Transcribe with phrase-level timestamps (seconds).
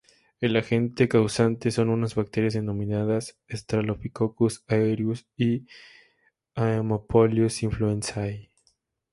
[0.39, 5.67] El agente causante son unas bacterias, denominadas "Staphylococcus aureus" y
[6.55, 8.49] "Haemophilus influenzae".